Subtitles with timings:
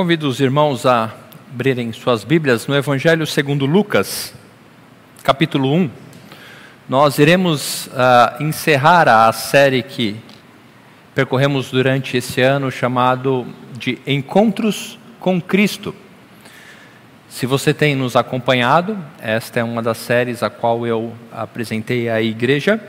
[0.00, 1.14] Convido os irmãos a
[1.52, 4.32] abrirem suas Bíblias no Evangelho segundo Lucas,
[5.22, 5.90] capítulo 1.
[6.88, 10.16] Nós iremos uh, encerrar a série que
[11.14, 13.46] percorremos durante esse ano, chamado
[13.78, 15.94] de Encontros com Cristo.
[17.28, 22.22] Se você tem nos acompanhado, esta é uma das séries a qual eu apresentei à
[22.22, 22.82] igreja,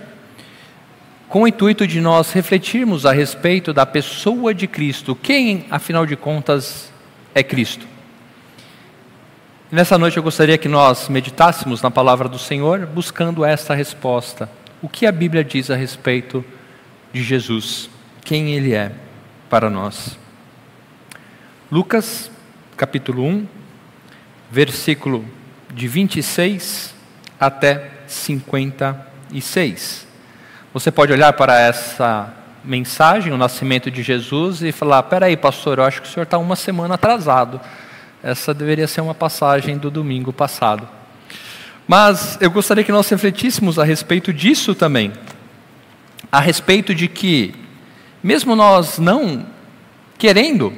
[1.28, 5.14] com o intuito de nós refletirmos a respeito da pessoa de Cristo.
[5.14, 6.91] Quem, afinal de contas,
[7.34, 7.88] é Cristo.
[9.72, 14.50] nessa noite eu gostaria que nós meditássemos na palavra do Senhor, buscando esta resposta.
[14.82, 16.44] O que a Bíblia diz a respeito
[17.14, 17.90] de Jesus?
[18.24, 18.92] Quem Ele é
[19.50, 20.18] para nós?
[21.72, 22.30] Lucas,
[22.76, 23.48] capítulo 1,
[24.50, 25.26] versículo
[25.74, 26.94] de 26
[27.40, 30.08] até 56.
[30.74, 35.84] Você pode olhar para essa mensagem, o nascimento de Jesus, e falar: peraí, pastor, eu
[35.84, 37.60] acho que o senhor está uma semana atrasado.
[38.24, 40.88] Essa deveria ser uma passagem do domingo passado.
[41.88, 45.12] Mas eu gostaria que nós refletíssemos a respeito disso também.
[46.32, 47.54] A respeito de que,
[48.24, 49.46] mesmo nós não
[50.18, 50.74] querendo,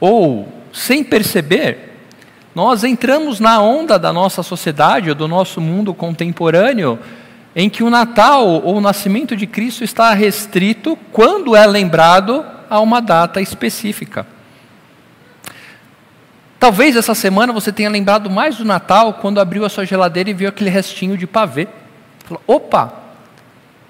[0.00, 1.94] ou sem perceber,
[2.54, 6.98] nós entramos na onda da nossa sociedade, do nosso mundo contemporâneo,
[7.54, 12.80] em que o Natal ou o nascimento de Cristo está restrito quando é lembrado a
[12.80, 14.26] uma data específica.
[16.58, 20.34] Talvez essa semana você tenha lembrado mais do Natal quando abriu a sua geladeira e
[20.34, 21.68] viu aquele restinho de pavê.
[22.24, 22.92] Falou, opa,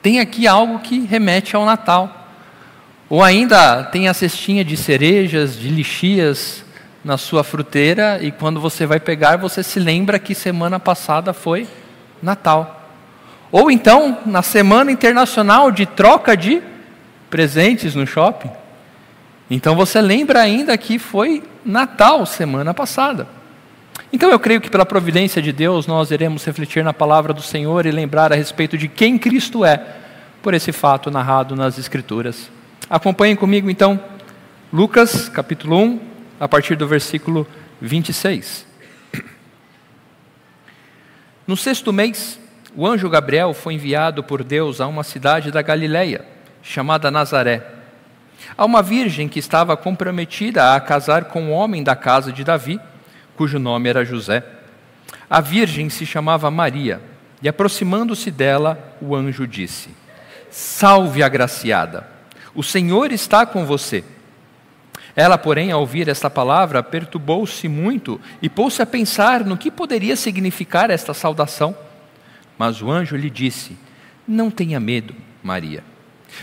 [0.03, 2.29] tem aqui algo que remete ao Natal.
[3.09, 6.65] Ou ainda tem a cestinha de cerejas, de lixias
[7.05, 11.69] na sua fruteira e quando você vai pegar você se lembra que semana passada foi
[12.23, 12.84] Natal.
[13.55, 16.61] Ou então, na Semana Internacional de Troca de
[17.31, 18.51] Presentes no shopping.
[19.49, 23.29] Então você lembra ainda que foi Natal semana passada.
[24.13, 27.87] Então eu creio que pela providência de Deus nós iremos refletir na palavra do Senhor
[27.87, 29.87] e lembrar a respeito de quem Cristo é,
[30.43, 32.51] por esse fato narrado nas Escrituras.
[32.91, 34.01] Acompanhem comigo então
[34.73, 36.01] Lucas capítulo 1,
[36.41, 37.47] a partir do versículo
[37.81, 38.67] 26.
[41.47, 42.41] No sexto mês,
[42.77, 46.25] o anjo Gabriel foi enviado por Deus a uma cidade da Galileia,
[46.63, 47.63] chamada Nazaré,
[48.57, 52.81] a uma virgem que estava comprometida a casar com um homem da casa de Davi,
[53.37, 54.45] cujo nome era José.
[55.29, 57.01] A virgem se chamava Maria,
[57.41, 59.91] e aproximando-se dela, o anjo disse:
[60.51, 62.07] Salve, agraciada,
[62.55, 64.05] o Senhor está com você.
[65.17, 70.17] Ela, porém, ao ouvir esta palavra, perturbou-se muito e pôs-se a pensar no que poderia
[70.17, 71.77] significar esta saudação.
[72.59, 73.77] Mas o anjo lhe disse:
[74.27, 75.83] Não tenha medo, Maria,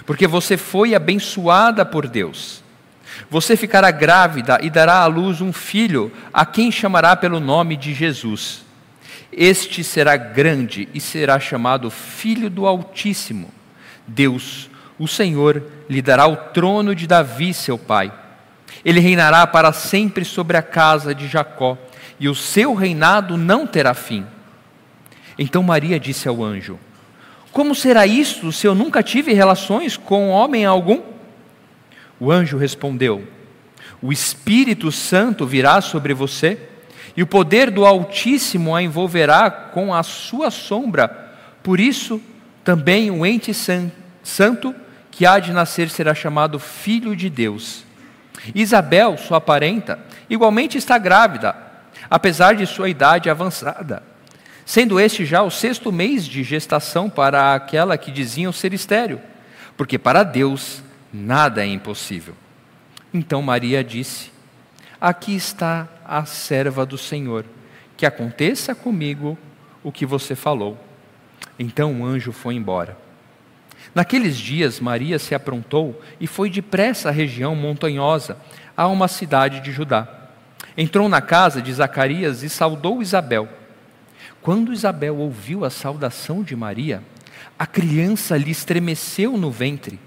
[0.05, 2.63] porque você foi abençoada por Deus.
[3.29, 7.93] Você ficará grávida e dará à luz um filho, a quem chamará pelo nome de
[7.93, 8.63] Jesus.
[9.31, 13.49] Este será grande e será chamado Filho do Altíssimo.
[14.05, 14.69] Deus,
[14.99, 18.11] o Senhor, lhe dará o trono de Davi, seu pai.
[18.83, 21.77] Ele reinará para sempre sobre a casa de Jacó,
[22.19, 24.25] e o seu reinado não terá fim.
[25.41, 26.79] Então Maria disse ao anjo:
[27.51, 31.01] Como será isto se eu nunca tive relações com homem algum?
[32.19, 33.27] O anjo respondeu:
[33.99, 36.59] O Espírito Santo virá sobre você,
[37.17, 41.33] e o poder do Altíssimo a envolverá com a sua sombra.
[41.63, 42.21] Por isso,
[42.63, 43.51] também o ente
[44.21, 44.75] santo
[45.09, 47.83] que há de nascer será chamado Filho de Deus.
[48.53, 49.97] Isabel, sua parenta,
[50.29, 51.55] igualmente está grávida,
[52.07, 54.10] apesar de sua idade avançada
[54.65, 59.19] sendo este já o sexto mês de gestação para aquela que diziam ser estéril,
[59.75, 60.83] porque para Deus
[61.13, 62.35] nada é impossível.
[63.13, 64.31] Então Maria disse:
[64.99, 67.45] Aqui está a serva do Senhor,
[67.97, 69.37] que aconteça comigo
[69.83, 70.77] o que você falou.
[71.57, 72.97] Então o anjo foi embora.
[73.93, 78.37] Naqueles dias, Maria se aprontou e foi depressa à região montanhosa,
[78.75, 80.07] a uma cidade de Judá.
[80.77, 83.49] Entrou na casa de Zacarias e saudou Isabel.
[84.41, 87.03] Quando Isabel ouviu a saudação de Maria,
[87.57, 89.99] a criança lhe estremeceu no ventre.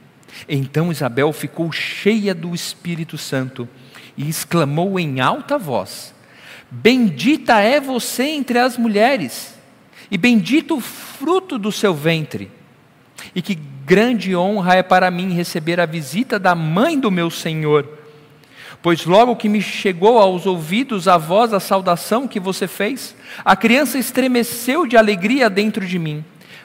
[0.48, 3.69] Então Isabel ficou cheia do Espírito Santo
[4.16, 6.12] e exclamou em alta voz:
[6.69, 9.54] Bendita é você entre as mulheres,
[10.10, 12.50] e bendito o fruto do seu ventre.
[13.34, 18.04] E que grande honra é para mim receber a visita da mãe do meu Senhor.
[18.84, 23.56] Pois logo que me chegou aos ouvidos a voz da saudação que você fez, a
[23.56, 26.22] criança estremeceu de alegria dentro de mim.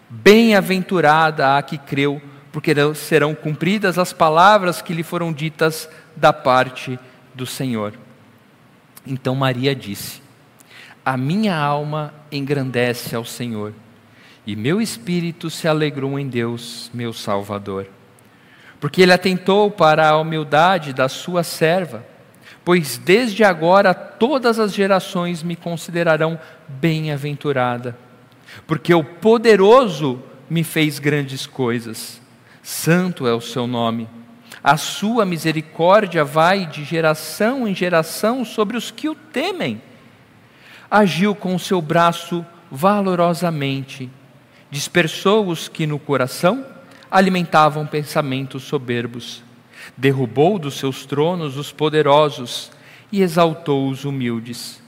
[0.09, 2.21] Bem-aventurada a que creu,
[2.51, 6.99] porque serão cumpridas as palavras que lhe foram ditas da parte
[7.33, 7.93] do Senhor.
[9.07, 10.21] Então Maria disse:
[11.05, 13.73] A minha alma engrandece ao Senhor,
[14.45, 17.87] e meu espírito se alegrou em Deus, meu Salvador.
[18.79, 22.05] Porque ele atentou para a humildade da sua serva,
[22.63, 27.97] pois desde agora todas as gerações me considerarão bem-aventurada,
[28.65, 32.21] porque o poderoso me fez grandes coisas.
[32.63, 34.07] Santo é o seu nome.
[34.63, 39.81] A sua misericórdia vai de geração em geração sobre os que o temem.
[40.89, 44.09] Agiu com o seu braço valorosamente,
[44.69, 46.65] dispersou os que no coração
[47.09, 49.43] alimentavam pensamentos soberbos,
[49.97, 52.71] derrubou dos seus tronos os poderosos
[53.11, 54.81] e exaltou os humildes.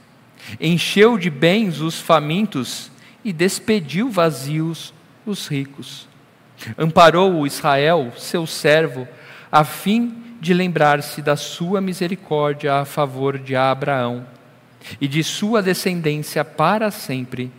[0.59, 2.91] Encheu de bens os famintos
[3.23, 4.94] e despediu vazios
[5.25, 6.07] os ricos.
[6.77, 9.07] Amparou o Israel, seu servo,
[9.51, 14.25] a fim de lembrar-se da sua misericórdia a favor de Abraão
[15.00, 17.51] e de sua descendência para sempre,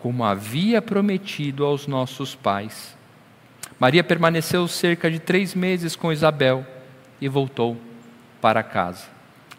[0.00, 2.97] como havia prometido aos nossos pais.
[3.78, 6.66] Maria permaneceu cerca de três meses com Isabel
[7.20, 7.76] e voltou
[8.40, 9.06] para casa.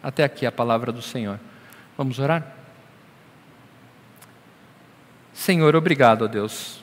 [0.02, 1.38] Até aqui a palavra do Senhor.
[1.96, 2.46] Vamos orar?
[5.32, 6.82] Senhor, obrigado, a Deus.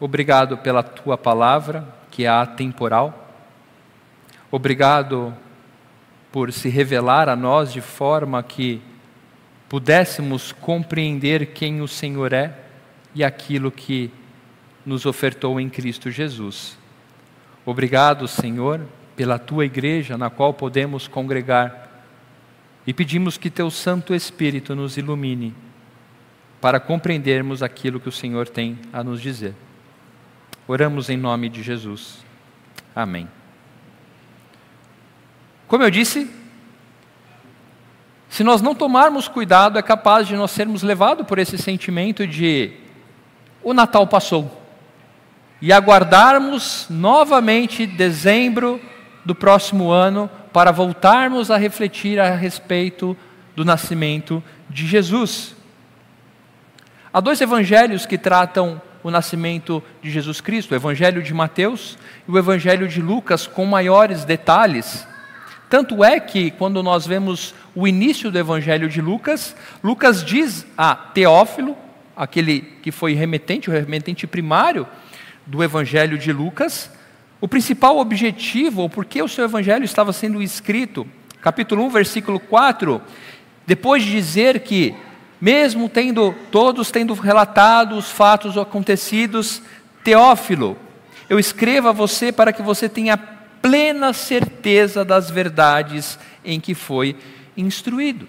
[0.00, 3.28] Obrigado pela tua palavra, que é atemporal.
[4.50, 5.34] Obrigado
[6.32, 8.82] por se revelar a nós de forma que
[9.68, 12.56] pudéssemos compreender quem o Senhor é
[13.14, 14.10] e aquilo que
[14.84, 16.78] nos ofertou em Cristo Jesus.
[17.64, 18.80] Obrigado, Senhor,
[19.16, 22.04] pela tua igreja na qual podemos congregar
[22.86, 25.54] e pedimos que teu Santo Espírito nos ilumine
[26.60, 29.54] para compreendermos aquilo que o Senhor tem a nos dizer.
[30.66, 32.24] Oramos em nome de Jesus.
[32.94, 33.28] Amém.
[35.66, 36.30] Como eu disse,
[38.28, 42.72] se nós não tomarmos cuidado, é capaz de nós sermos levados por esse sentimento de
[43.62, 44.63] o Natal passou.
[45.64, 48.78] E aguardarmos novamente dezembro
[49.24, 53.16] do próximo ano para voltarmos a refletir a respeito
[53.56, 55.56] do nascimento de Jesus.
[57.10, 61.96] Há dois evangelhos que tratam o nascimento de Jesus Cristo, o Evangelho de Mateus
[62.28, 65.08] e o Evangelho de Lucas, com maiores detalhes.
[65.70, 70.94] Tanto é que, quando nós vemos o início do Evangelho de Lucas, Lucas diz a
[70.94, 71.74] Teófilo,
[72.14, 74.86] aquele que foi remetente, o remetente primário
[75.46, 76.90] do Evangelho de Lucas,
[77.40, 81.06] o principal objetivo, ou por que o seu Evangelho estava sendo escrito.
[81.40, 83.02] Capítulo 1, versículo 4,
[83.66, 84.94] depois de dizer que
[85.40, 89.60] mesmo tendo todos tendo relatado os fatos acontecidos,
[90.02, 90.76] Teófilo,
[91.28, 97.16] eu escrevo a você para que você tenha plena certeza das verdades em que foi
[97.56, 98.28] instruído.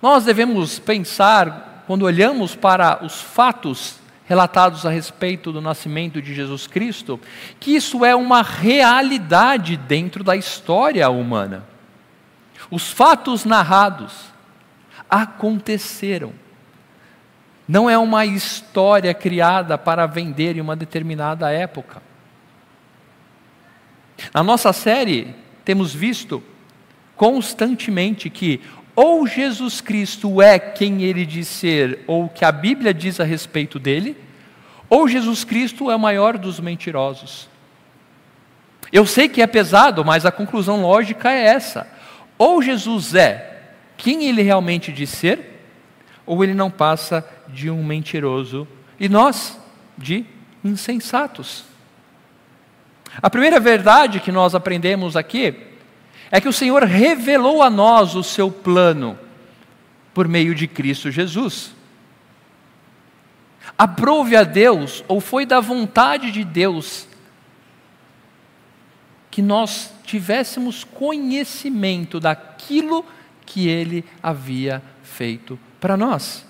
[0.00, 4.01] Nós devemos pensar, quando olhamos para os fatos
[4.32, 7.20] relatados a respeito do nascimento de Jesus Cristo,
[7.60, 11.66] que isso é uma realidade dentro da história humana.
[12.70, 14.32] Os fatos narrados,
[15.10, 16.32] aconteceram.
[17.68, 22.00] Não é uma história criada para vender em uma determinada época.
[24.32, 26.42] Na nossa série, temos visto
[27.14, 28.62] constantemente que
[28.94, 33.24] ou Jesus Cristo é quem ele diz ser, ou o que a Bíblia diz a
[33.24, 34.16] respeito dele,
[34.88, 37.48] ou Jesus Cristo é o maior dos mentirosos.
[38.92, 41.86] Eu sei que é pesado, mas a conclusão lógica é essa:
[42.36, 43.62] ou Jesus é
[43.96, 45.62] quem ele realmente diz ser,
[46.26, 48.68] ou ele não passa de um mentiroso
[49.00, 49.58] e nós
[49.96, 50.26] de
[50.62, 51.64] insensatos.
[53.20, 55.71] A primeira verdade que nós aprendemos aqui
[56.32, 59.18] é que o Senhor revelou a nós o seu plano
[60.14, 61.74] por meio de Cristo Jesus.
[63.76, 67.06] Aprove a Deus, ou foi da vontade de Deus,
[69.30, 73.04] que nós tivéssemos conhecimento daquilo
[73.44, 76.46] que ele havia feito para nós.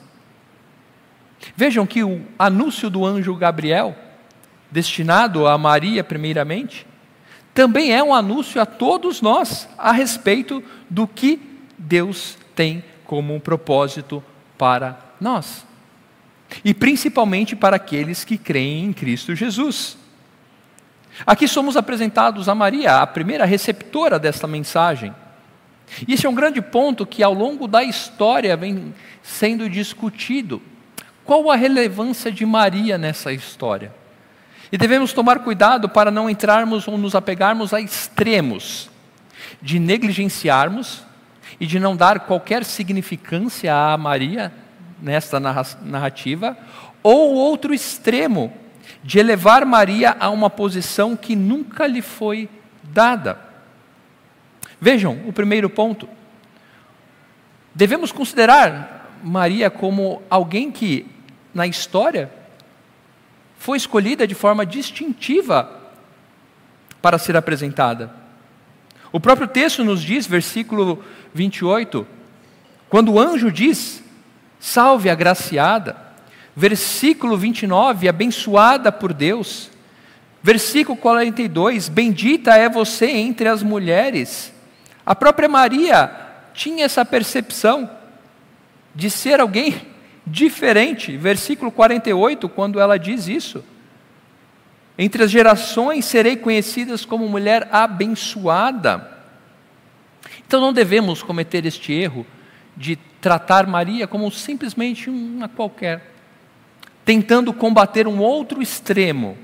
[1.56, 3.96] Vejam que o anúncio do anjo Gabriel,
[4.70, 6.86] destinado a Maria primeiramente,
[7.54, 11.40] também é um anúncio a todos nós a respeito do que
[11.76, 14.23] Deus tem como um propósito
[14.56, 15.66] para nós.
[16.64, 19.99] E principalmente para aqueles que creem em Cristo Jesus.
[21.26, 25.14] Aqui somos apresentados a Maria, a primeira receptora desta mensagem.
[26.09, 30.62] E esse é um grande ponto que ao longo da história vem sendo discutido.
[31.25, 33.92] Qual a relevância de Maria nessa história?
[34.72, 38.90] E devemos tomar cuidado para não entrarmos ou nos apegarmos a extremos.
[39.60, 41.02] de negligenciarmos
[41.60, 44.52] e de não dar qualquer significância a Maria
[45.00, 46.56] nesta narrativa,
[47.02, 48.52] ou outro extremo,
[49.02, 52.48] de elevar Maria a uma posição que nunca lhe foi
[52.84, 53.38] dada.
[54.80, 56.08] Vejam o primeiro ponto.
[57.74, 61.06] Devemos considerar Maria como alguém que,
[61.52, 62.30] na história,
[63.62, 65.71] foi escolhida de forma distintiva
[67.00, 68.12] para ser apresentada.
[69.12, 72.04] O próprio texto nos diz, versículo 28,
[72.88, 74.02] quando o anjo diz:
[74.59, 75.97] Salve a graciada.
[76.57, 79.71] Versículo 29, abençoada por Deus.
[80.42, 84.52] Versículo 42, bendita é você entre as mulheres.
[85.07, 86.11] A própria Maria
[86.52, 87.88] tinha essa percepção
[88.92, 89.91] de ser alguém
[90.26, 91.16] diferente.
[91.16, 93.64] Versículo 48, quando ela diz isso.
[94.96, 99.10] Entre as gerações serei conhecidas como mulher abençoada.
[100.46, 102.26] Então não devemos cometer este erro
[102.76, 106.12] de tratar Maria como simplesmente uma qualquer,
[107.04, 109.36] tentando combater um outro extremo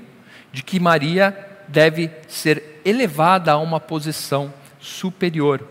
[0.51, 5.67] de que Maria deve ser elevada a uma posição superior.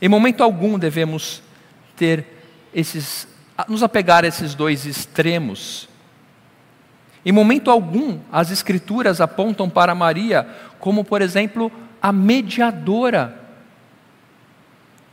[0.00, 1.42] Em momento algum devemos
[1.96, 2.26] ter
[2.74, 3.28] esses
[3.68, 5.88] nos apegar a esses dois extremos.
[7.24, 10.46] Em momento algum, as Escrituras apontam para Maria
[10.80, 13.40] como, por exemplo, a mediadora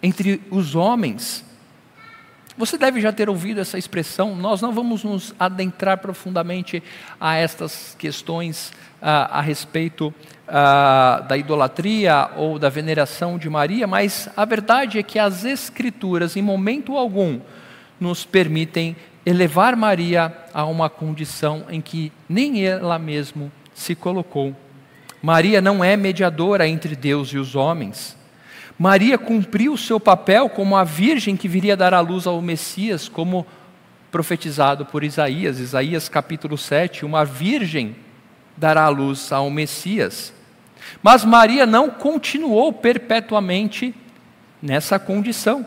[0.01, 1.46] entre os homens.
[2.58, 4.36] Você deve já ter ouvido essa expressão.
[4.36, 6.84] Nós não vamos nos adentrar profundamente
[7.20, 10.13] a estas questões a, respeito
[11.27, 16.41] da idolatria ou da veneração de Maria, mas a verdade é que as Escrituras, em
[16.41, 17.39] momento algum,
[18.00, 24.56] nos permitem elevar Maria a uma condição em que nem ela mesma se colocou.
[25.22, 28.18] Maria não é mediadora entre Deus e os homens.
[28.77, 33.10] Maria cumpriu o seu papel como a virgem que viria dar à luz ao Messias,
[33.10, 33.46] como
[34.10, 37.96] profetizado por Isaías, Isaías capítulo 7, uma virgem
[38.56, 40.34] dará à luz ao Messias.
[41.03, 43.94] Mas Maria não continuou perpetuamente
[44.62, 45.65] nessa condição.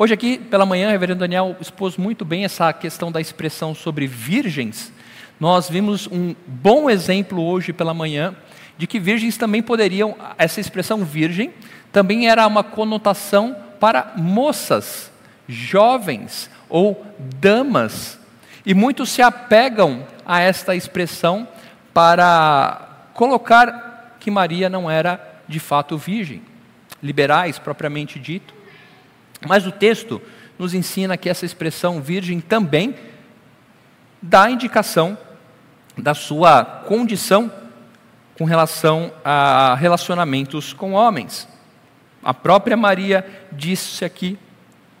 [0.00, 4.06] Hoje aqui pela manhã, o reverendo Daniel expôs muito bem essa questão da expressão sobre
[4.06, 4.90] virgens.
[5.38, 8.34] Nós vimos um bom exemplo hoje pela manhã
[8.78, 11.52] de que virgens também poderiam, essa expressão virgem,
[11.92, 15.12] também era uma conotação para moças,
[15.46, 17.04] jovens ou
[17.38, 18.18] damas.
[18.64, 21.46] E muitos se apegam a esta expressão
[21.92, 26.40] para colocar que Maria não era de fato virgem,
[27.02, 28.59] liberais propriamente dito.
[29.46, 30.20] Mas o texto
[30.58, 32.94] nos ensina que essa expressão virgem também
[34.20, 35.16] dá indicação
[35.96, 37.50] da sua condição
[38.36, 41.48] com relação a relacionamentos com homens.
[42.22, 44.38] A própria Maria disse aqui,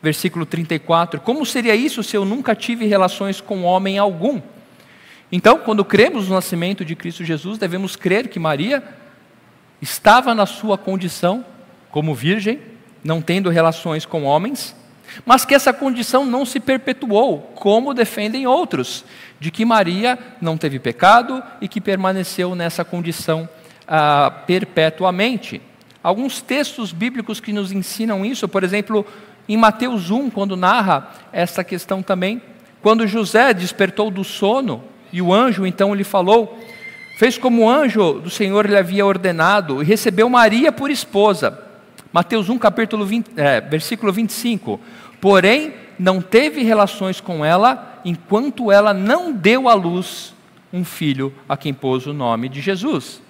[0.02, 4.40] versículo 34: Como seria isso se eu nunca tive relações com homem algum?
[5.32, 8.82] Então, quando cremos no nascimento de Cristo Jesus, devemos crer que Maria
[9.80, 11.44] estava na sua condição
[11.90, 12.60] como virgem,
[13.02, 14.74] não tendo relações com homens,
[15.24, 19.04] mas que essa condição não se perpetuou, como defendem outros,
[19.38, 23.48] de que Maria não teve pecado e que permaneceu nessa condição
[23.88, 25.60] ah, perpetuamente.
[26.02, 29.04] Alguns textos bíblicos que nos ensinam isso, por exemplo,
[29.48, 32.40] em Mateus 1, quando narra essa questão também,
[32.80, 36.58] quando José despertou do sono e o anjo então lhe falou,
[37.18, 41.69] fez como o anjo do Senhor lhe havia ordenado e recebeu Maria por esposa.
[42.12, 44.80] Mateus 1, capítulo 20, é, versículo 25.
[45.20, 50.34] Porém, não teve relações com ela enquanto ela não deu à luz
[50.72, 53.20] um filho a quem pôs o nome de Jesus.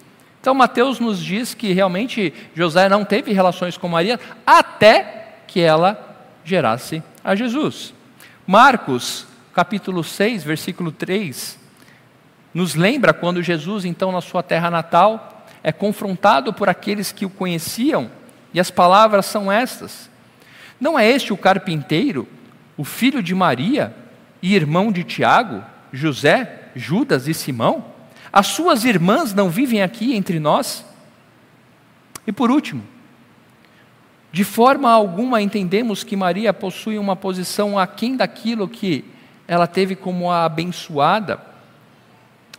[0.40, 6.16] Então, Mateus nos diz que realmente José não teve relações com Maria até que ela
[6.44, 7.92] gerasse a Jesus.
[8.46, 11.58] Marcos, capítulo 6, versículo 3,
[12.54, 17.30] nos lembra quando Jesus, então, na sua terra natal, é confrontado por aqueles que o
[17.30, 18.10] conheciam,
[18.52, 20.10] e as palavras são estas:
[20.80, 22.26] Não é este o carpinteiro,
[22.76, 23.94] o filho de Maria
[24.42, 27.84] e irmão de Tiago, José, Judas e Simão?
[28.32, 30.84] As suas irmãs não vivem aqui entre nós?
[32.26, 32.82] E por último,
[34.32, 39.04] de forma alguma entendemos que Maria possui uma posição aquém daquilo que
[39.48, 41.40] ela teve como a abençoada.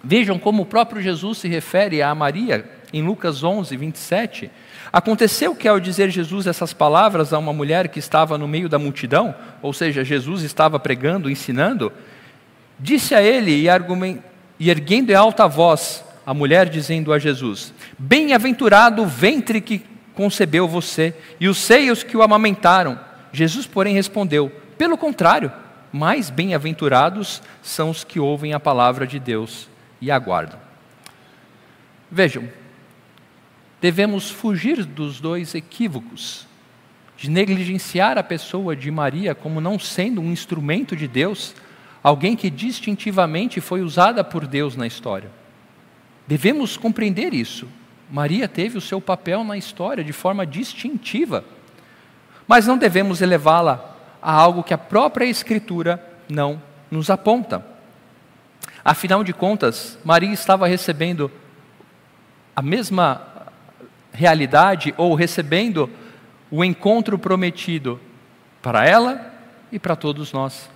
[0.04, 4.52] Vejam como o próprio Jesus se refere a Maria em Lucas 11, 27.
[4.94, 8.78] Aconteceu que ao dizer Jesus essas palavras a uma mulher que estava no meio da
[8.78, 11.92] multidão, ou seja, Jesus estava pregando, ensinando,
[12.80, 14.32] disse a ele e argumentou
[14.62, 19.84] e erguendo em alta voz a mulher dizendo a Jesus: Bem-aventurado o ventre que
[20.14, 23.00] concebeu você e os seios que o amamentaram?
[23.34, 25.52] Jesus, porém, respondeu: Pelo contrário,
[25.92, 29.68] mais bem-aventurados são os que ouvem a palavra de Deus
[30.00, 30.60] e aguardam.
[32.12, 32.48] Vejam,
[33.82, 36.48] devemos fugir dos dois equívocos
[37.18, 41.56] de negligenciar a pessoa de Maria como não sendo um instrumento de Deus,
[42.02, 45.30] alguém que distintivamente foi usada por Deus na história.
[46.28, 47.68] Devemos compreender isso.
[48.10, 51.44] Maria teve o seu papel na história de forma distintiva,
[52.48, 57.66] mas não devemos elevá-la a algo que a própria Escritura não nos aponta.
[58.84, 61.32] Afinal de contas, Maria estava recebendo
[62.56, 63.31] a mesma
[64.12, 65.90] realidade ou recebendo
[66.50, 68.00] o encontro prometido
[68.62, 69.34] para ela
[69.72, 70.70] e para todos nós.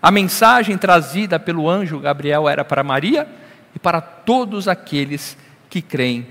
[0.00, 3.26] A mensagem trazida pelo anjo Gabriel era para Maria
[3.74, 5.36] e para todos aqueles
[5.68, 6.26] que creem.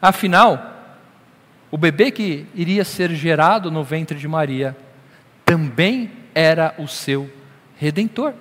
[0.00, 0.72] Afinal,
[1.70, 4.76] o bebê que iria ser gerado no ventre de Maria
[5.44, 7.30] também era o seu
[7.76, 8.34] redentor.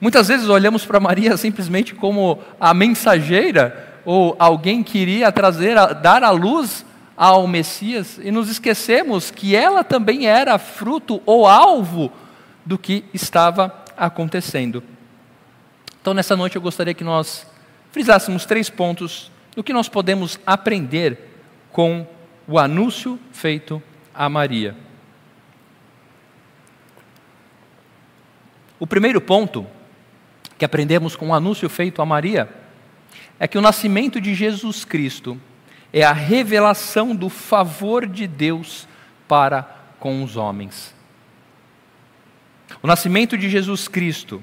[0.00, 6.24] Muitas vezes olhamos para Maria simplesmente como a mensageira ou alguém que iria trazer, dar
[6.24, 6.82] à luz
[7.14, 12.10] ao Messias e nos esquecemos que ela também era fruto ou alvo
[12.64, 14.82] do que estava acontecendo.
[16.00, 17.46] Então, nessa noite, eu gostaria que nós
[17.92, 21.30] frisássemos três pontos do que nós podemos aprender
[21.70, 22.06] com
[22.46, 23.82] o anúncio feito
[24.14, 24.74] a Maria.
[28.80, 29.66] O primeiro ponto
[30.56, 32.48] que aprendemos com o anúncio feito a Maria
[33.38, 35.40] é que o nascimento de Jesus Cristo
[35.92, 38.86] é a revelação do favor de Deus
[39.26, 39.62] para
[39.98, 40.94] com os homens.
[42.82, 44.42] O nascimento de Jesus Cristo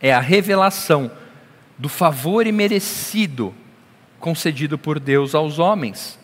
[0.00, 1.10] é a revelação
[1.76, 3.54] do favor imerecido
[4.18, 6.18] concedido por Deus aos homens.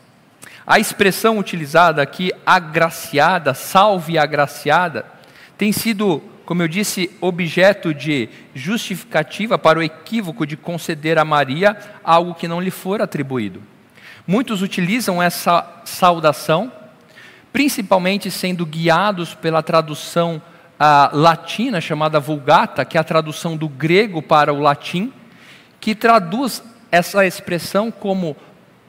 [0.67, 5.07] A expressão utilizada aqui, agraciada, salve agraciada,
[5.59, 11.77] tem sido, como eu disse, objeto de justificativa para o equívoco de conceder a Maria
[12.03, 13.63] algo que não lhe for atribuído.
[14.27, 16.73] Muitos utilizam essa saudação,
[17.53, 20.41] principalmente sendo guiados pela tradução
[20.79, 25.13] ah, latina chamada Vulgata, que é a tradução do grego para o latim,
[25.81, 28.37] que traduz essa expressão como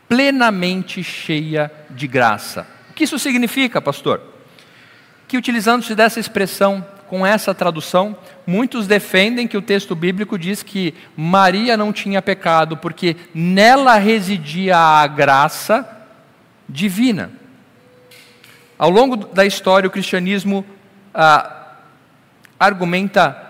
[0.07, 2.65] plenamente cheia de graça.
[2.89, 4.21] O que isso significa, pastor?
[5.27, 8.15] Que utilizando-se dessa expressão com essa tradução,
[8.45, 14.77] muitos defendem que o texto bíblico diz que Maria não tinha pecado, porque nela residia
[14.77, 15.87] a graça
[16.67, 17.31] divina.
[18.77, 20.65] Ao longo da história, o cristianismo
[21.13, 21.75] ah,
[22.59, 23.41] argumenta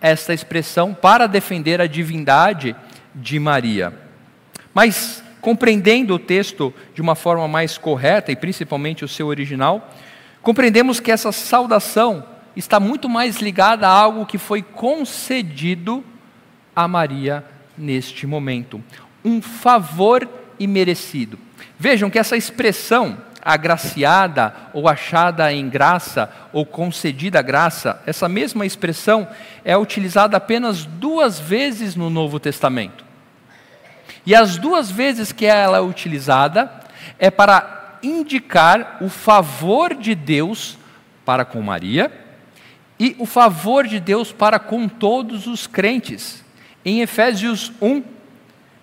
[0.00, 2.74] esta expressão para defender a divindade
[3.14, 3.92] de Maria.
[4.72, 9.92] Mas, compreendendo o texto de uma forma mais correta, e principalmente o seu original,
[10.40, 16.04] compreendemos que essa saudação está muito mais ligada a algo que foi concedido
[16.74, 17.44] a Maria
[17.76, 18.82] neste momento.
[19.24, 21.38] Um favor imerecido.
[21.78, 29.26] Vejam que essa expressão, agraciada ou achada em graça ou concedida graça, essa mesma expressão
[29.64, 33.04] é utilizada apenas duas vezes no Novo Testamento.
[34.24, 36.70] E as duas vezes que ela é utilizada
[37.18, 40.78] é para indicar o favor de Deus
[41.24, 42.21] para com Maria
[43.02, 46.44] e o favor de Deus para com todos os crentes.
[46.84, 48.00] Em Efésios 1,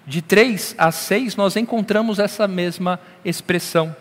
[0.05, 3.95] de 3 a 6, nós encontramos essa mesma expressão.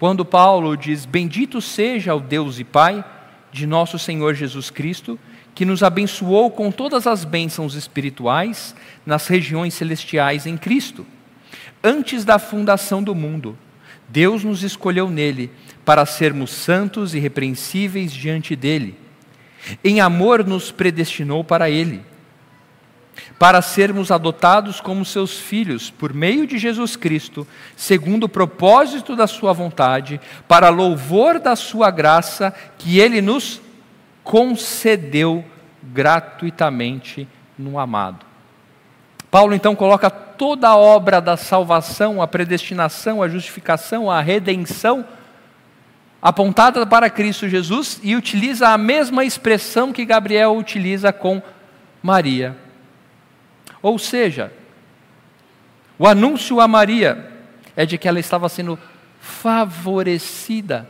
[0.00, 3.04] Quando Paulo diz: Bendito seja o Deus e Pai
[3.52, 5.16] de nosso Senhor Jesus Cristo,
[5.54, 8.74] que nos abençoou com todas as bênçãos espirituais
[9.06, 11.06] nas regiões celestiais em Cristo.
[11.84, 13.56] Antes da fundação do mundo,
[14.08, 15.52] Deus nos escolheu nele
[15.84, 19.05] para sermos santos e repreensíveis diante dele
[19.82, 22.02] em amor nos predestinou para Ele,
[23.38, 29.26] para sermos adotados como seus filhos por meio de Jesus Cristo, segundo o propósito da
[29.26, 33.60] Sua vontade, para louvor da Sua graça que Ele nos
[34.22, 35.44] concedeu
[35.82, 38.26] gratuitamente no amado.
[39.30, 45.04] Paulo então coloca toda a obra da salvação, a predestinação, a justificação, a redenção
[46.20, 51.42] apontada para Cristo Jesus e utiliza a mesma expressão que Gabriel utiliza com
[52.02, 52.56] Maria.
[53.82, 54.52] Ou seja,
[55.98, 57.32] o anúncio a Maria
[57.76, 58.78] é de que ela estava sendo
[59.20, 60.88] favorecida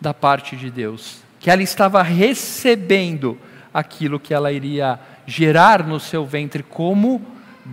[0.00, 3.38] da parte de Deus, que ela estava recebendo
[3.72, 7.24] aquilo que ela iria gerar no seu ventre como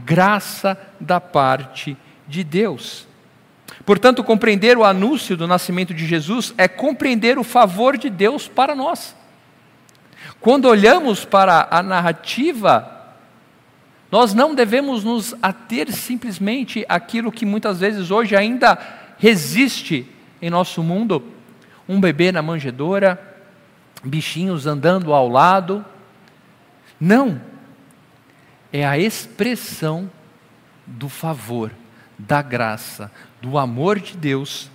[0.06, 3.09] graça da parte de Deus.
[3.86, 8.76] Portanto, compreender o anúncio do nascimento de Jesus é compreender o favor de Deus para
[8.76, 9.16] nós.
[10.40, 13.00] Quando olhamos para a narrativa,
[14.12, 18.78] nós não devemos nos ater simplesmente àquilo que muitas vezes hoje ainda
[19.18, 20.08] resiste
[20.42, 21.24] em nosso mundo:
[21.88, 23.20] um bebê na manjedoura,
[24.04, 25.86] bichinhos andando ao lado.
[27.00, 27.40] Não,
[28.74, 30.10] é a expressão
[30.86, 31.72] do favor,
[32.20, 33.10] da graça,
[33.42, 34.70] do amor de Deus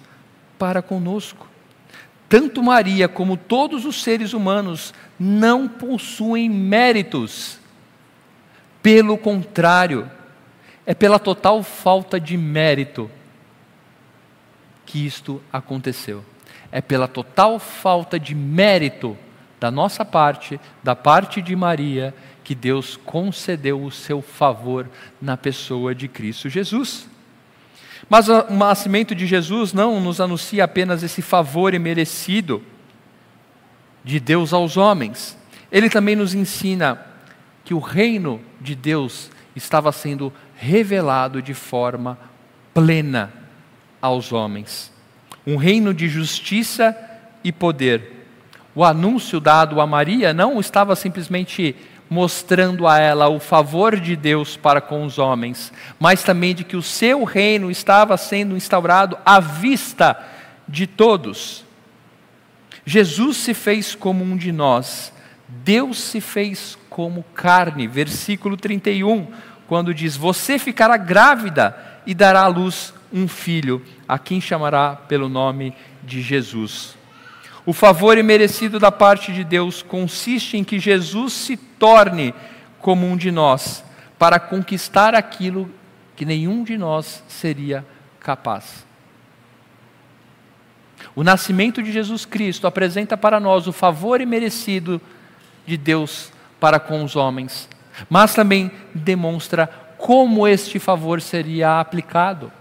[0.59, 1.47] para conosco.
[2.27, 7.59] Tanto Maria como todos os seres humanos não possuem méritos.
[8.83, 10.11] Pelo contrário,
[10.87, 13.11] é pela total falta de mérito
[14.87, 16.25] que isto aconteceu.
[16.73, 19.17] É pela total falta de mérito
[19.61, 24.89] da nossa parte, da parte de Maria, que Deus concedeu o seu favor
[25.21, 27.14] na pessoa de Cristo Jesus.
[28.09, 32.63] Mas o nascimento de Jesus não nos anuncia apenas esse favor imerecido
[34.03, 35.39] de Deus aos homens.
[35.73, 37.01] Ele também nos ensina
[37.65, 42.19] que o reino de Deus estava sendo revelado de forma
[42.73, 43.33] plena
[44.01, 44.93] aos homens.
[45.47, 46.97] Um reino de justiça
[47.43, 48.27] e poder.
[48.75, 51.77] O anúncio dado a Maria não estava simplesmente
[52.15, 56.77] mostrando a ela o favor de Deus para com os homens, mas também de que
[56.77, 60.17] o seu reino estava sendo instaurado à vista
[60.69, 61.65] de todos.
[62.87, 65.13] Jesus se fez como um de nós,
[65.49, 69.27] Deus se fez como carne, versículo 31,
[69.67, 75.29] quando diz: Você ficará grávida e dará à luz um filho, a quem chamará pelo
[75.29, 75.75] nome
[76.05, 76.97] de Jesus.
[77.67, 82.35] O favor imerecido da parte de Deus consiste em que Jesus se torne
[82.79, 83.83] como um de nós,
[84.19, 85.71] para conquistar aquilo
[86.15, 87.85] que nenhum de nós seria
[88.21, 88.87] capaz.
[91.17, 95.01] O nascimento de Jesus Cristo apresenta para nós o favor imerecido
[95.67, 97.69] de Deus para com os homens,
[98.09, 102.53] mas também demonstra como este favor seria aplicado.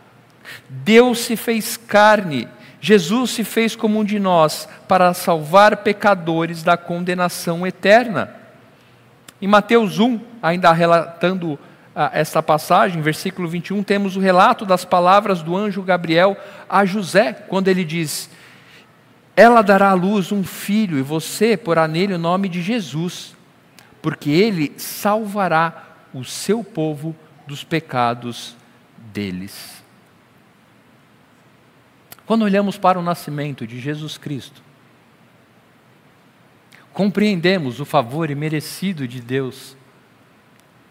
[0.70, 2.48] Deus se fez carne
[2.86, 8.36] Jesus se fez como um de nós para salvar pecadores da condenação eterna.
[9.42, 11.58] Em Mateus 1, ainda relatando
[11.96, 16.36] ah, esta passagem, versículo 21, temos o relato das palavras do anjo Gabriel
[16.68, 18.30] a José, quando ele diz:
[19.34, 23.34] Ela dará à luz um filho, e você porá nele o nome de Jesus,
[24.02, 27.16] porque ele salvará o seu povo
[27.48, 28.58] dos pecados
[29.14, 29.73] deles.
[32.26, 34.62] Quando olhamos para o nascimento de Jesus Cristo,
[36.94, 39.76] compreendemos o favor imerecido de Deus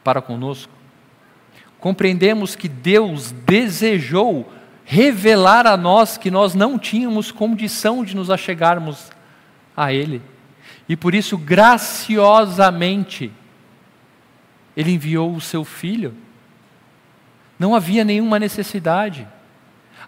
[0.04, 0.72] para conosco,
[1.78, 4.52] compreendemos que Deus desejou
[4.84, 9.10] revelar a nós que nós não tínhamos condição de nos achegarmos
[9.76, 10.20] a Ele,
[10.88, 13.32] e por isso, graciosamente,
[14.76, 16.14] Ele enviou o seu Filho.
[17.58, 19.26] Não havia nenhuma necessidade,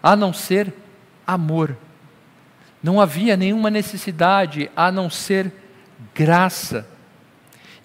[0.03, 0.73] a não ser
[1.25, 1.77] amor.
[2.81, 5.51] Não havia nenhuma necessidade a não ser
[6.13, 6.87] graça.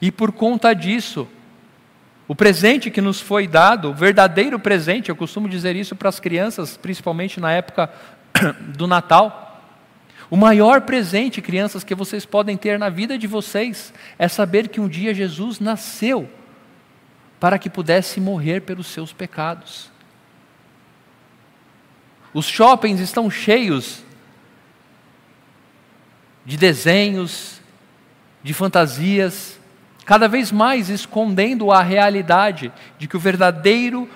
[0.00, 1.28] E por conta disso,
[2.28, 6.20] o presente que nos foi dado, o verdadeiro presente, eu costumo dizer isso para as
[6.20, 7.90] crianças, principalmente na época
[8.76, 9.60] do Natal.
[10.30, 14.80] O maior presente, crianças, que vocês podem ter na vida de vocês é saber que
[14.80, 16.30] um dia Jesus nasceu
[17.40, 19.89] para que pudesse morrer pelos seus pecados.
[22.32, 24.02] Os shoppings estão cheios
[26.44, 27.60] de desenhos,
[28.42, 29.58] de fantasias,
[30.04, 34.08] cada vez mais escondendo a realidade de que o verdadeiro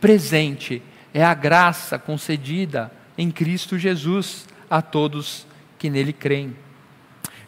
[0.00, 5.46] presente é a graça concedida em Cristo Jesus a todos
[5.78, 6.56] que nele creem.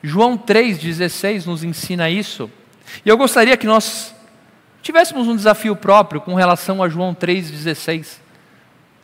[0.02, 2.50] João 3,16 nos ensina isso.
[3.04, 4.14] E eu gostaria que nós
[4.82, 8.21] tivéssemos um desafio próprio com relação a João 3,16 que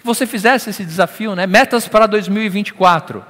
[0.09, 1.47] você fizesse esse desafio, né?
[1.47, 3.25] Metas para 2024.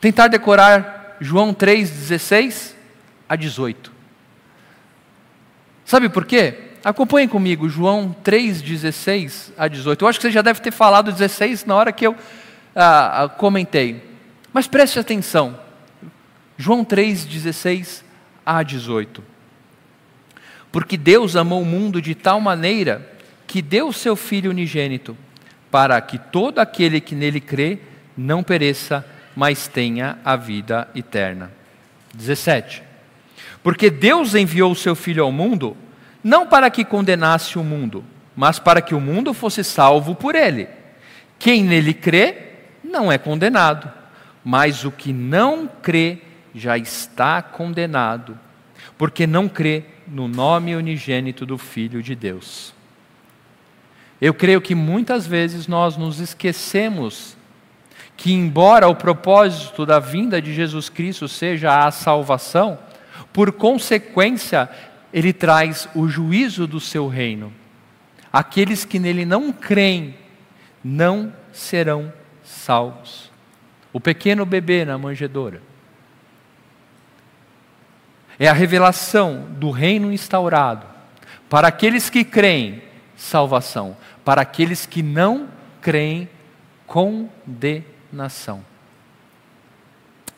[0.00, 2.74] Tentar decorar João 3, 16
[3.28, 3.92] a 18.
[5.84, 6.70] Sabe por quê?
[6.82, 10.02] Acompanhem comigo, João 3, 16 a 18.
[10.02, 12.16] Eu acho que você já deve ter falado 16 na hora que eu
[12.74, 14.02] ah, ah comentei.
[14.52, 15.58] Mas preste atenção.
[16.56, 18.04] João 3, 16
[18.44, 19.22] a 18.
[20.72, 23.10] Porque Deus amou o mundo de tal maneira
[23.46, 25.16] que deu o seu Filho unigênito
[25.74, 27.80] para que todo aquele que nele crê
[28.16, 31.50] não pereça, mas tenha a vida eterna.
[32.14, 32.80] 17.
[33.60, 35.76] Porque Deus enviou o seu Filho ao mundo,
[36.22, 38.04] não para que condenasse o mundo,
[38.36, 40.68] mas para que o mundo fosse salvo por ele.
[41.40, 42.52] Quem nele crê
[42.84, 43.90] não é condenado,
[44.44, 46.18] mas o que não crê
[46.54, 48.38] já está condenado,
[48.96, 52.73] porque não crê no nome unigênito do Filho de Deus.
[54.20, 57.36] Eu creio que muitas vezes nós nos esquecemos
[58.16, 62.78] que, embora o propósito da vinda de Jesus Cristo seja a salvação,
[63.32, 64.68] por consequência,
[65.12, 67.52] ele traz o juízo do seu reino.
[68.32, 70.16] Aqueles que nele não creem
[70.82, 73.30] não serão salvos.
[73.92, 75.62] O pequeno bebê na manjedoura
[78.38, 80.86] é a revelação do reino instaurado.
[81.48, 82.82] Para aqueles que creem,
[83.16, 83.96] salvação.
[84.24, 85.48] Para aqueles que não
[85.80, 86.28] creem,
[86.86, 88.64] condenação.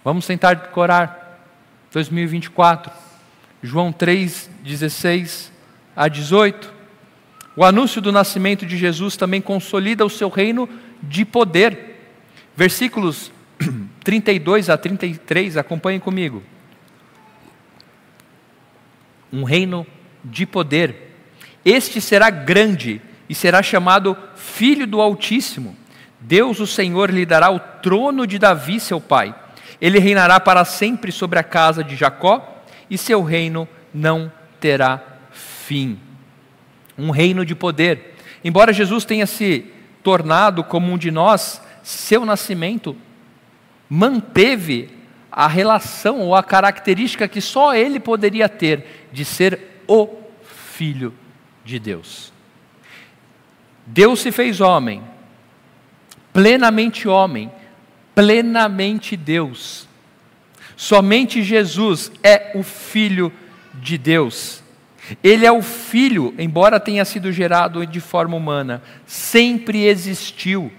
[0.04, 1.40] Vamos tentar decorar
[1.92, 2.92] 2024.
[3.62, 5.52] João 3, 16
[5.94, 6.72] a 18.
[7.56, 10.68] O anúncio do nascimento de Jesus também consolida o seu reino
[11.02, 11.96] de poder.
[12.54, 13.32] Versículos
[14.04, 16.42] 32 a 33, acompanhem comigo
[19.32, 19.86] um reino
[20.24, 21.05] de poder.
[21.66, 25.76] Este será grande e será chamado Filho do Altíssimo.
[26.20, 29.34] Deus, o Senhor, lhe dará o trono de Davi, seu pai.
[29.80, 35.02] Ele reinará para sempre sobre a casa de Jacó e seu reino não terá
[35.32, 35.98] fim.
[36.96, 38.14] Um reino de poder.
[38.44, 39.66] Embora Jesus tenha se
[40.04, 42.96] tornado como um de nós, seu nascimento
[43.90, 44.88] manteve
[45.32, 50.08] a relação ou a característica que só ele poderia ter de ser o
[50.44, 51.12] Filho
[51.66, 52.32] de Deus.
[53.84, 55.02] Deus se fez homem,
[56.32, 57.50] plenamente homem,
[58.14, 59.86] plenamente Deus.
[60.76, 63.32] Somente Jesus é o Filho
[63.74, 64.62] de Deus.
[65.22, 70.72] Ele é o Filho, embora tenha sido gerado de forma humana, sempre existiu.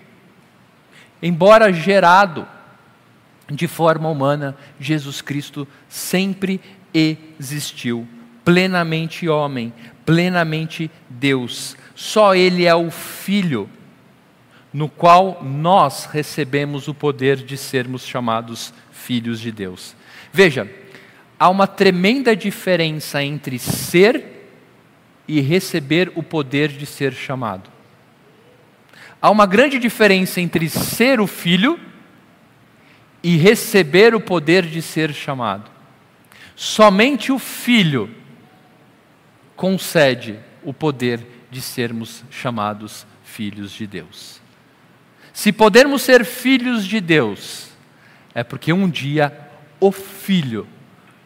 [1.21, 2.47] Embora gerado,
[3.49, 6.59] de forma humana, Jesus Cristo sempre
[6.93, 8.07] existiu,
[8.47, 9.73] plenamente homem,
[10.05, 11.75] plenamente Deus.
[11.93, 13.69] Só Ele é o Filho,
[14.71, 19.93] no qual nós recebemos o poder de sermos chamados filhos de Deus.
[20.31, 20.65] Veja,
[21.37, 24.23] há uma tremenda diferença entre ser
[25.27, 27.69] e receber o poder de ser chamado.
[29.21, 31.77] Há uma grande diferença entre ser o filho
[33.21, 35.69] e receber o poder de ser chamado.
[36.55, 38.09] Somente o Filho
[39.57, 44.39] concede o poder de sermos chamados filhos de Deus.
[45.33, 47.69] Se podermos ser filhos de Deus,
[48.33, 49.35] é porque um dia
[49.79, 50.67] o Filho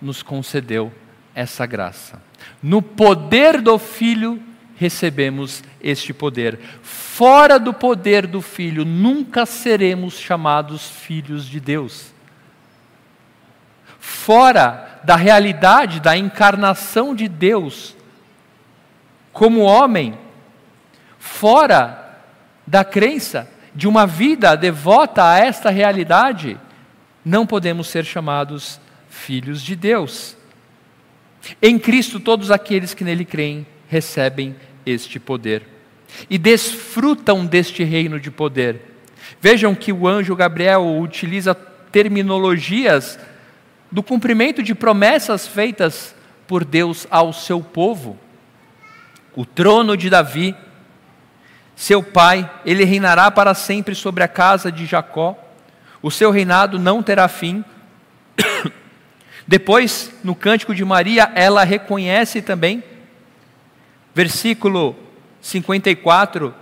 [0.01, 0.91] nos concedeu
[1.35, 2.21] essa graça.
[2.63, 4.41] No poder do Filho
[4.75, 6.59] recebemos este poder.
[6.81, 12.13] Fora do poder do Filho, nunca seremos chamados filhos de Deus.
[13.99, 17.95] Fora da realidade da encarnação de Deus
[19.31, 20.17] como homem,
[21.17, 22.19] fora
[22.65, 26.57] da crença de uma vida devota a esta realidade,
[27.23, 30.35] não podemos ser chamados filhos de Deus.
[31.61, 35.63] Em Cristo, todos aqueles que nele creem recebem este poder
[36.29, 38.81] e desfrutam deste reino de poder.
[39.39, 43.19] Vejam que o anjo Gabriel utiliza terminologias
[43.91, 46.15] do cumprimento de promessas feitas
[46.47, 48.17] por Deus ao seu povo.
[49.35, 50.55] O trono de Davi,
[51.75, 55.37] seu pai, ele reinará para sempre sobre a casa de Jacó.
[56.01, 57.63] O seu reinado não terá fim.
[59.47, 62.83] Depois, no cântico de Maria, ela reconhece também
[64.13, 64.95] Versículo
[65.41, 66.53] 54: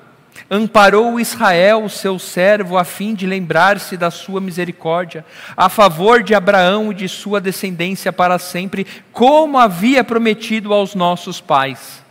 [0.50, 5.26] Amparou Israel, seu servo, a fim de lembrar-se da sua misericórdia,
[5.58, 11.42] a favor de Abraão e de sua descendência para sempre, como havia prometido aos nossos
[11.42, 12.04] pais.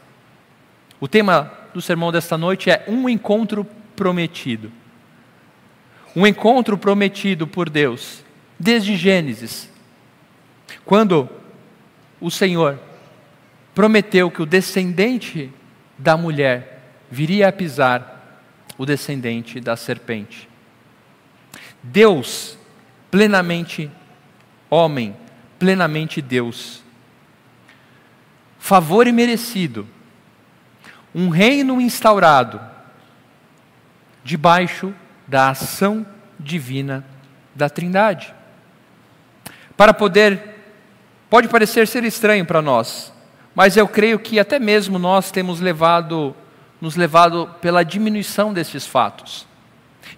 [1.00, 4.72] O tema do sermão desta noite é um encontro prometido.
[6.16, 8.24] Um encontro prometido por Deus,
[8.58, 9.70] desde Gênesis,
[10.84, 11.28] quando
[12.20, 12.80] o Senhor
[13.74, 15.52] prometeu que o descendente
[15.96, 18.42] da mulher viria a pisar
[18.76, 20.48] o descendente da serpente.
[21.82, 22.58] Deus,
[23.10, 23.90] plenamente
[24.68, 25.16] homem,
[25.58, 26.82] plenamente Deus.
[28.58, 29.86] Favor imerecido,
[31.14, 32.60] um reino instaurado
[34.22, 34.94] debaixo
[35.26, 36.06] da ação
[36.38, 37.04] divina
[37.54, 38.34] da Trindade.
[39.76, 40.56] Para poder,
[41.30, 43.12] pode parecer ser estranho para nós,
[43.54, 46.34] mas eu creio que até mesmo nós temos levado,
[46.80, 49.46] nos levado pela diminuição destes fatos.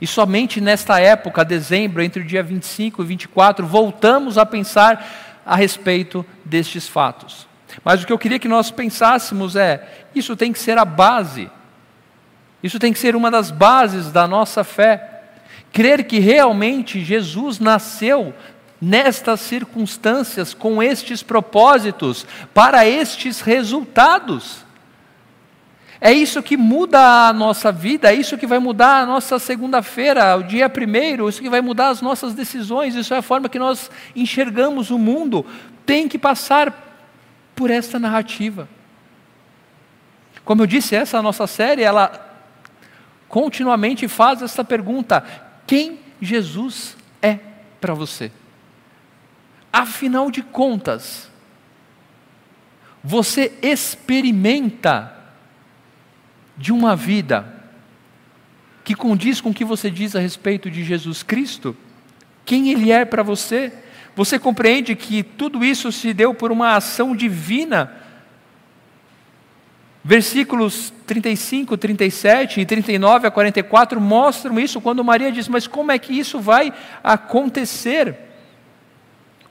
[0.00, 5.56] E somente nesta época, dezembro, entre o dia 25 e 24, voltamos a pensar a
[5.56, 7.49] respeito destes fatos.
[7.84, 11.50] Mas o que eu queria que nós pensássemos é: isso tem que ser a base,
[12.62, 15.22] isso tem que ser uma das bases da nossa fé.
[15.72, 18.34] Crer que realmente Jesus nasceu
[18.80, 24.64] nestas circunstâncias, com estes propósitos, para estes resultados.
[26.00, 30.34] É isso que muda a nossa vida, é isso que vai mudar a nossa segunda-feira,
[30.34, 33.58] o dia primeiro, isso que vai mudar as nossas decisões, isso é a forma que
[33.58, 35.44] nós enxergamos o mundo.
[35.84, 36.89] Tem que passar
[37.60, 38.66] por esta narrativa.
[40.46, 42.26] Como eu disse, essa nossa série, ela
[43.28, 45.22] continuamente faz essa pergunta:
[45.66, 47.38] quem Jesus é
[47.78, 48.32] para você?
[49.70, 51.30] Afinal de contas,
[53.04, 55.14] você experimenta
[56.56, 57.62] de uma vida
[58.82, 61.76] que condiz com o que você diz a respeito de Jesus Cristo?
[62.42, 63.70] Quem Ele é para você?
[64.16, 67.92] Você compreende que tudo isso se deu por uma ação divina?
[70.02, 75.98] Versículos 35, 37 e 39 a 44 mostram isso quando Maria diz: Mas como é
[75.98, 76.72] que isso vai
[77.04, 78.16] acontecer?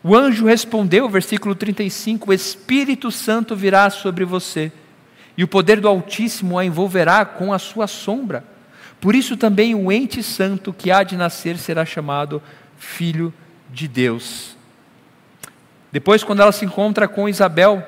[0.03, 4.71] O anjo respondeu, versículo 35: O Espírito Santo virá sobre você
[5.37, 8.43] e o poder do Altíssimo a envolverá com a sua sombra.
[8.99, 12.41] Por isso também o ente santo que há de nascer será chamado
[12.77, 13.48] Filho de
[13.87, 14.57] Deus.
[15.91, 17.83] Depois, quando ela se encontra com Isabel,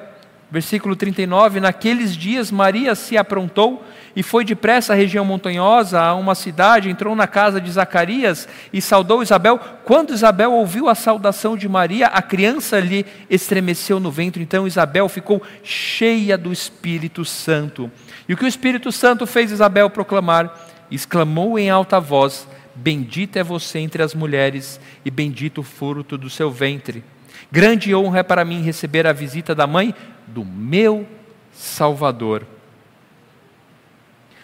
[0.51, 6.35] versículo 39, naqueles dias Maria se aprontou e foi depressa à região montanhosa, a uma
[6.35, 9.57] cidade, entrou na casa de Zacarias e saudou Isabel.
[9.85, 15.07] Quando Isabel ouviu a saudação de Maria, a criança lhe estremeceu no ventre, então Isabel
[15.07, 17.89] ficou cheia do Espírito Santo.
[18.27, 20.53] E o que o Espírito Santo fez Isabel proclamar?
[20.89, 26.29] Exclamou em alta voz: Bendita é você entre as mulheres, e bendito o fruto do
[26.29, 27.03] seu ventre.
[27.51, 29.93] Grande honra é para mim receber a visita da mãe
[30.27, 31.07] do meu
[31.51, 32.45] Salvador.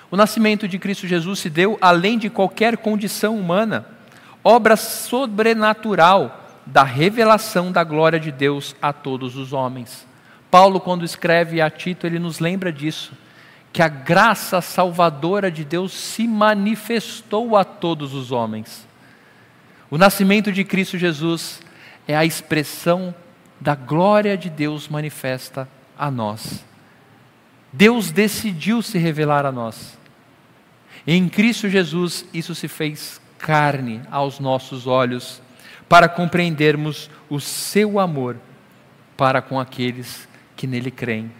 [0.09, 3.85] O nascimento de Cristo Jesus se deu além de qualquer condição humana,
[4.43, 10.07] obra sobrenatural da revelação da glória de Deus a todos os homens.
[10.49, 13.11] Paulo, quando escreve a Tito, ele nos lembra disso,
[13.77, 18.87] que a graça salvadora de Deus se manifestou a todos os homens.
[19.87, 21.61] O nascimento de Cristo Jesus
[22.07, 23.13] é a expressão
[23.61, 26.65] da glória de Deus manifesta a nós.
[27.71, 29.95] Deus decidiu se revelar a nós.
[31.05, 35.39] Em Cristo Jesus, isso se fez carne aos nossos olhos,
[35.87, 38.37] para compreendermos o seu amor
[39.15, 41.31] para com aqueles que nele creem,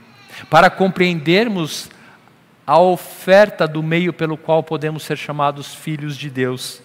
[0.52, 1.90] para compreendermos
[2.68, 6.82] a oferta do meio pelo qual podemos ser chamados filhos de Deus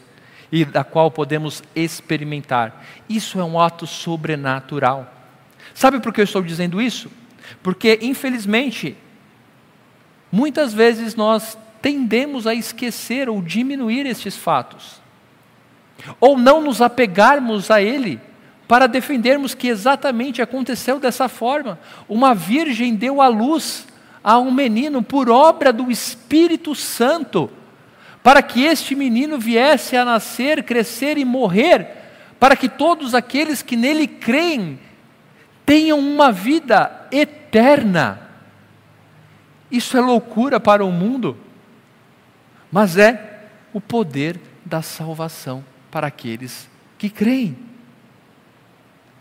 [0.52, 2.84] e da qual podemos experimentar.
[3.08, 5.12] Isso é um ato sobrenatural.
[5.74, 7.10] Sabe por que eu estou dizendo isso?
[7.64, 8.96] Porque, infelizmente,
[10.30, 15.02] muitas vezes nós tendemos a esquecer ou diminuir estes fatos,
[16.20, 18.20] ou não nos apegarmos a ele
[18.68, 21.78] para defendermos que exatamente aconteceu dessa forma.
[22.08, 23.86] Uma virgem deu à luz
[24.22, 27.50] a um menino por obra do Espírito Santo,
[28.22, 31.88] para que este menino viesse a nascer, crescer e morrer,
[32.38, 34.78] para que todos aqueles que nele creem
[35.64, 38.20] tenham uma vida eterna.
[39.70, 41.36] Isso é loucura para o mundo
[42.72, 47.54] mas é o poder da salvação para aqueles que creem.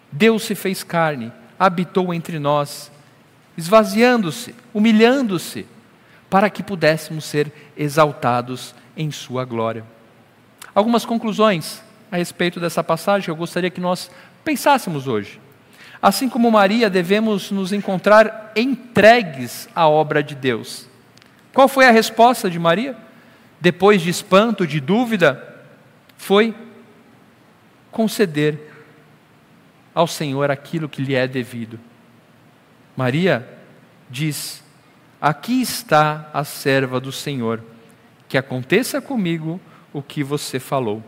[0.09, 2.90] Deus se fez carne, habitou entre nós,
[3.57, 5.65] esvaziando-se, humilhando-se,
[6.29, 9.83] para que pudéssemos ser exaltados em Sua glória.
[10.73, 14.09] Algumas conclusões a respeito dessa passagem eu gostaria que nós
[14.43, 15.39] pensássemos hoje.
[16.01, 20.87] Assim como Maria, devemos nos encontrar entregues à obra de Deus.
[21.53, 22.97] Qual foi a resposta de Maria?
[23.61, 25.47] depois de espanto, de dúvida,
[26.17, 26.55] foi
[27.91, 28.73] conceder
[29.93, 31.79] ao Senhor aquilo que lhe é devido.
[33.01, 33.47] Maria
[34.11, 34.63] diz:
[35.19, 37.63] Aqui está a serva do Senhor,
[38.29, 39.59] que aconteça comigo
[39.91, 41.03] o que você falou.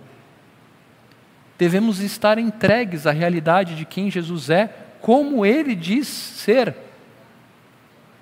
[1.55, 6.75] Devemos estar entregues à realidade de quem Jesus é, como ele diz ser.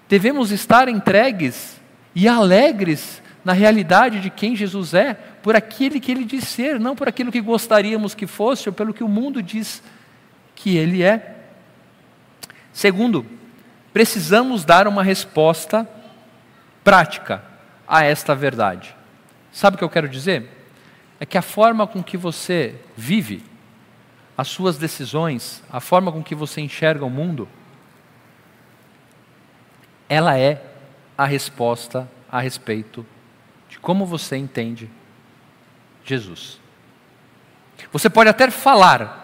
[0.09, 1.79] Devemos estar entregues
[2.13, 6.93] e alegres na realidade de quem Jesus é, por aquele que ele diz ser, não
[6.93, 9.81] por aquilo que gostaríamos que fosse ou pelo que o mundo diz
[10.55, 11.37] que ele é.
[12.73, 13.39] Segundo,
[13.93, 15.87] precisamos dar uma resposta
[16.83, 17.43] prática
[17.87, 18.95] a esta verdade.
[19.51, 20.61] Sabe o que eu quero dizer?
[21.21, 23.43] é que a forma com que você vive,
[24.35, 27.47] as suas decisões, a forma com que você enxerga o mundo,
[30.09, 30.65] ela é
[31.15, 33.05] a resposta a respeito
[33.69, 34.89] de como você entende
[36.03, 36.59] Jesus.
[37.93, 39.20] Você pode até falar,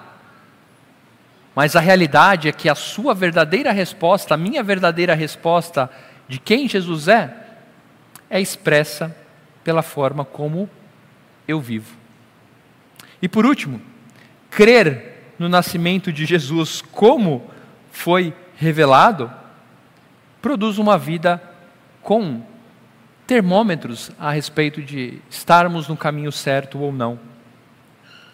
[1.58, 5.89] mas a realidade é que a sua verdadeira resposta, a minha verdadeira resposta
[6.28, 7.36] de quem Jesus é,
[8.30, 9.16] é expressa
[9.64, 10.70] pela forma como
[11.47, 11.97] eu vivo.
[13.20, 13.82] E por último,
[14.51, 17.49] crer no nascimento de Jesus como
[17.89, 19.34] foi revelado,
[20.39, 21.41] produz uma vida
[22.03, 22.43] com
[23.26, 27.20] termômetros a respeito de estarmos no caminho certo ou não.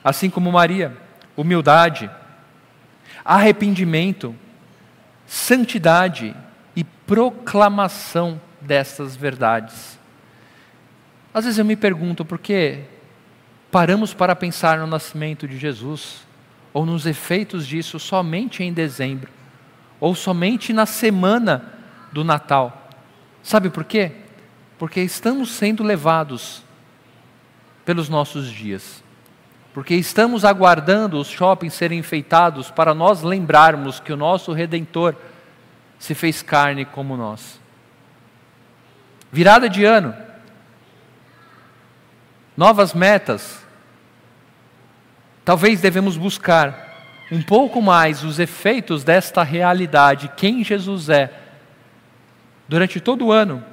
[0.04, 0.92] Assim como Maria,
[1.38, 2.12] humildade,
[3.24, 4.36] arrependimento,
[5.26, 6.36] santidade
[6.76, 10.00] e proclamação dessas verdades.
[11.34, 12.82] Às vezes eu me pergunto por que
[13.72, 16.26] paramos para pensar no nascimento de Jesus
[16.72, 19.32] ou nos efeitos disso somente em dezembro
[20.00, 21.74] ou somente na semana
[22.12, 22.90] do Natal.
[23.42, 24.12] Sabe por quê?
[24.78, 26.64] Porque estamos sendo levados
[27.86, 29.03] pelos nossos dias.
[29.74, 35.16] Porque estamos aguardando os shoppings serem enfeitados para nós lembrarmos que o nosso redentor
[35.98, 37.60] se fez carne como nós.
[39.32, 40.16] Virada de ano,
[42.56, 43.64] novas metas.
[45.44, 46.84] Talvez devemos buscar
[47.32, 51.34] um pouco mais os efeitos desta realidade, quem Jesus é,
[52.68, 53.64] durante todo o ano,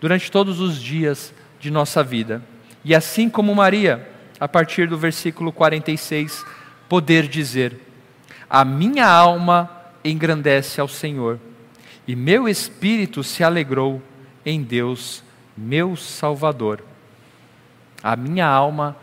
[0.00, 2.42] durante todos os dias de nossa vida.
[2.84, 4.09] E assim como Maria,
[4.40, 6.44] a partir do versículo 46,
[6.88, 7.78] poder dizer:
[8.48, 9.70] A minha alma
[10.02, 11.38] engrandece ao Senhor,
[12.08, 14.02] e meu espírito se alegrou
[14.44, 15.22] em Deus,
[15.56, 16.82] meu Salvador.
[18.02, 18.96] A minha alma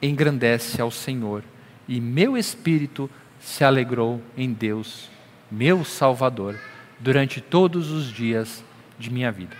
[0.00, 1.44] engrandece ao Senhor,
[1.86, 5.10] e meu espírito se alegrou em Deus,
[5.50, 6.58] meu Salvador,
[6.98, 8.64] durante todos os dias
[8.98, 9.54] de minha vida.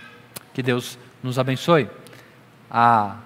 [0.51, 1.87] Que Deus nos abençoe
[2.71, 3.17] a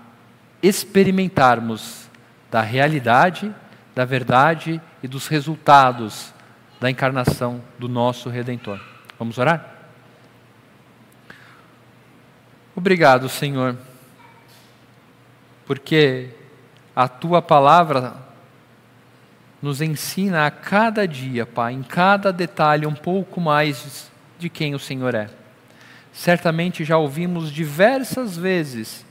[0.62, 2.10] experimentarmos
[2.50, 3.54] da realidade,
[3.96, 6.34] da verdade e dos resultados
[6.80, 8.80] da encarnação do nosso Redentor.
[9.18, 9.76] Vamos orar?
[12.76, 13.78] Obrigado, Senhor
[15.70, 16.30] porque
[16.96, 18.16] a tua palavra
[19.62, 24.80] nos ensina a cada dia, Pai, em cada detalhe um pouco mais de quem o
[24.80, 25.30] Senhor é.
[26.12, 29.06] Certamente já ouvimos diversas vezes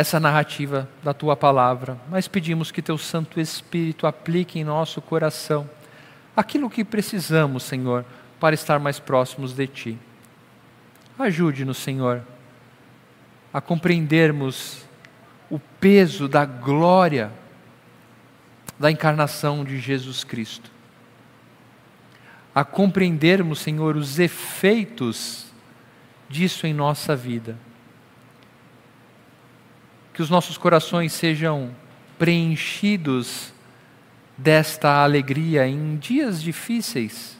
[0.00, 5.68] essa narrativa da tua palavra, mas pedimos que teu Santo Espírito aplique em nosso coração
[6.36, 8.04] aquilo que precisamos, Senhor,
[8.38, 9.98] para estar mais próximos de ti.
[11.18, 12.22] Ajude-nos, Senhor
[13.52, 14.84] a compreendermos
[15.50, 17.32] o peso da glória
[18.78, 20.70] da encarnação de Jesus Cristo.
[22.54, 25.46] A compreendermos, Senhor, os efeitos
[26.28, 27.56] disso em nossa vida.
[30.18, 31.70] Que os nossos corações sejam
[32.18, 33.52] preenchidos
[34.36, 37.38] desta alegria em dias difíceis,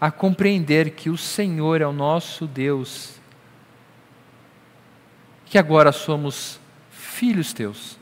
[0.00, 3.20] a compreender que o Senhor é o nosso Deus
[5.44, 6.58] que agora somos
[6.90, 7.98] filhos teus,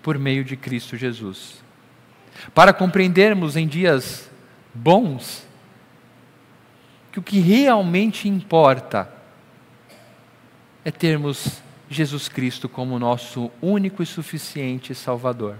[0.00, 1.60] por meio de Cristo Jesus.
[2.54, 4.30] Para compreendermos em dias
[4.72, 5.44] bons
[7.10, 9.12] que o que realmente importa
[10.84, 11.60] é termos
[11.90, 15.56] Jesus Cristo como nosso único e suficiente Salvador.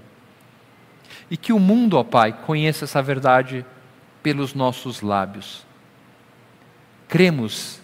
[1.29, 3.67] E que o mundo, ó Pai, conheça essa verdade
[4.23, 5.67] pelos nossos lábios.
[7.09, 7.81] Cremos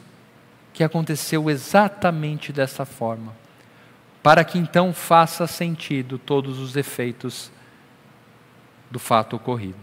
[0.72, 3.34] que aconteceu exatamente dessa forma,
[4.22, 7.50] para que então faça sentido todos os efeitos
[8.88, 9.78] do fato ocorrido.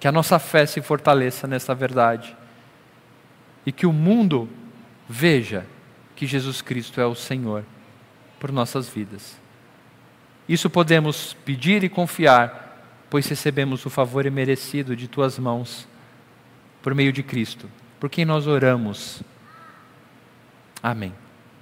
[0.00, 2.34] Que a nossa fé se fortaleça nessa verdade
[3.66, 4.48] e que o mundo
[5.06, 5.66] veja
[6.22, 7.64] que Jesus Cristo é o Senhor
[8.38, 9.36] por nossas vidas.
[10.48, 15.88] Isso podemos pedir e confiar, pois recebemos o favor imerecido de tuas mãos
[16.80, 17.68] por meio de Cristo,
[17.98, 19.20] por quem nós oramos
[20.80, 21.12] Amém.